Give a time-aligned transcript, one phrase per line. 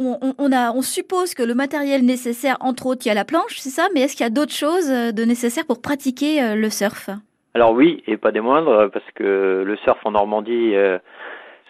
[0.00, 3.14] on, on, on, a, on suppose que le matériel nécessaire, entre autres, il y a
[3.14, 6.42] la planche, c'est ça, mais est-ce qu'il y a d'autres choses de nécessaires pour pratiquer
[6.42, 7.10] euh, le surf?
[7.54, 10.98] Alors oui, et pas des moindres, parce que le surf en Normandie euh,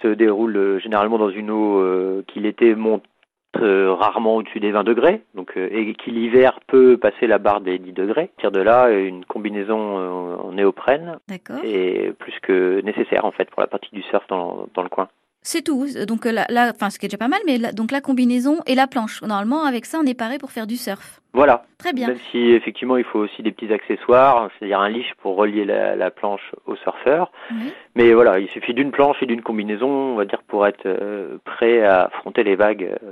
[0.03, 3.05] se déroule euh, généralement dans une eau euh, qui l'été monte
[3.57, 7.61] euh, rarement au-dessus des 20 degrés, donc euh, et qui l'hiver peut passer la barre
[7.61, 8.29] des 10 degrés.
[8.37, 11.19] Partir de là, une combinaison euh, en néoprène
[11.65, 15.09] est plus que nécessaire en fait pour la partie du surf dans, dans le coin.
[15.43, 15.87] C'est tout.
[16.07, 18.59] Donc là, là, enfin, ce qui est déjà pas mal, mais la, donc la combinaison
[18.67, 19.23] et la planche.
[19.23, 21.21] Normalement, avec ça, on est paré pour faire du surf.
[21.33, 21.65] Voilà.
[21.79, 22.09] Très bien.
[22.09, 25.97] Même si effectivement, il faut aussi des petits accessoires, c'est-à-dire un leash pour relier la,
[25.97, 27.33] la planche au surfeur.
[27.53, 27.73] Oui.
[27.95, 31.39] Mais voilà, il suffit d'une planche et d'une combinaison, on va dire, pour être euh,
[31.45, 33.11] prêt à affronter les vagues euh,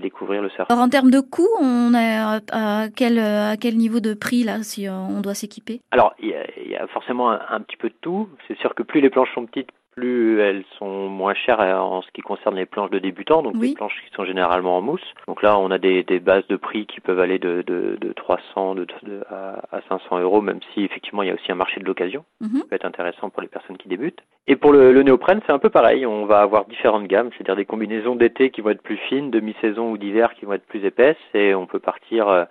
[0.00, 0.66] découvrir le surf.
[0.70, 2.16] Alors en termes de coût, on est
[2.52, 5.80] à, quel à quel niveau de prix là, si euh, on doit s'équiper?
[5.90, 8.28] Alors, il y, a, il y a forcément un, un petit peu de tout.
[8.48, 12.10] C'est sûr que plus les planches sont petites, plus elles sont moins chères en ce
[12.12, 13.70] qui concerne les planches de débutants, donc oui.
[13.70, 15.02] les planches qui sont généralement en mousse.
[15.26, 18.12] Donc là, on a des, des bases de prix qui peuvent aller de, de, de
[18.12, 21.56] 300 de, de, à, à 500 euros, même si effectivement il y a aussi un
[21.56, 22.60] marché de l'occasion, mm -hmm.
[22.62, 24.22] qui peut être intéressant pour les personnes qui débutent.
[24.50, 26.04] Et pour le, le néoprène, c'est un peu pareil.
[26.04, 29.38] On va avoir différentes gammes, c'est-à-dire des combinaisons d'été qui vont être plus fines, de
[29.38, 32.42] mi-saison ou d'hiver qui vont être plus épaisses, et on peut partir euh,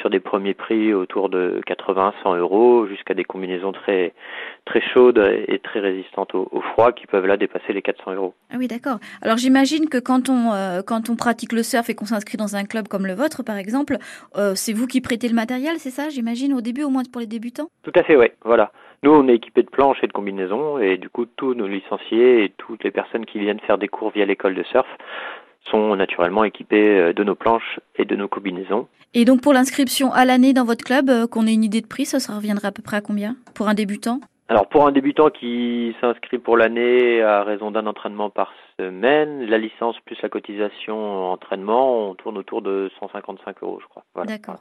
[0.00, 4.14] sur des premiers prix autour de 80-100 euros, jusqu'à des combinaisons très
[4.64, 8.34] très chaudes et très résistantes au, au froid qui peuvent là dépasser les 400 euros.
[8.50, 8.98] Ah oui, d'accord.
[9.22, 12.56] Alors j'imagine que quand on euh, quand on pratique le surf et qu'on s'inscrit dans
[12.56, 13.98] un club comme le vôtre, par exemple,
[14.36, 17.20] euh, c'est vous qui prêtez le matériel, c'est ça J'imagine au début, au moins pour
[17.20, 17.68] les débutants?
[17.84, 18.26] Tout à fait, oui.
[18.44, 18.72] Voilà.
[19.02, 22.44] Nous, on est équipé de planches et de combinaisons, et du coup, tous nos licenciés
[22.44, 24.86] et toutes les personnes qui viennent faire des cours via l'école de surf
[25.70, 28.86] sont naturellement équipés euh, de nos planches et de nos combinaisons.
[29.14, 31.86] Et donc pour l'inscription à l'année dans votre club, euh, qu'on ait une idée de
[31.86, 34.20] prix, ça, ça reviendra à peu près à combien pour un débutant?
[34.48, 39.56] Alors pour un débutant qui s'inscrit pour l'année à raison d'un entraînement par semaine, la
[39.56, 44.04] licence plus la cotisation entraînement, on tourne autour de 155 euros je crois.
[44.14, 44.32] Voilà.
[44.32, 44.56] D'accord.